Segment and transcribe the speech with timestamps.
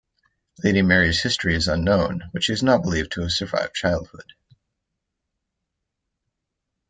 [0.63, 4.33] Lady Mary's history is unknown, but she is not believed to have survived childhood.